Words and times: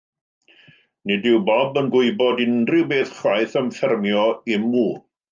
Nid 1.09 1.25
yw 1.31 1.41
Bob 1.49 1.75
yn 1.81 1.91
gwybod 1.95 2.41
unrhyw 2.45 2.87
beth 2.93 3.11
chwaith 3.17 3.53
am 3.61 3.69
ffermio 3.75 4.23
"emw". 4.57 4.83